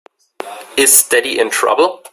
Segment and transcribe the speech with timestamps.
[0.77, 2.01] Is Daddy in trouble?